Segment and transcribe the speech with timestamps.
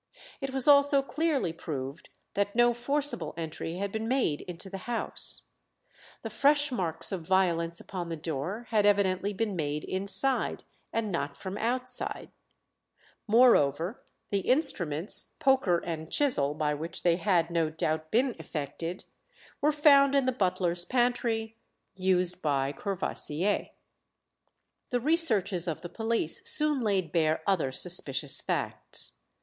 [0.41, 5.43] It was also clearly proved that no forcible entry had been made into the house;
[6.23, 11.37] the fresh marks of violence upon the door had evidently been made inside, and not
[11.37, 12.31] from outside;
[13.27, 14.01] moreover,
[14.31, 19.03] the instruments, poker and chisel, by which they had no doubt been effected,
[19.61, 21.57] were found in the butler's pantry,
[21.95, 23.69] used by Courvoisier.
[24.89, 29.11] The researches of the police soon laid bare other suspicious facts.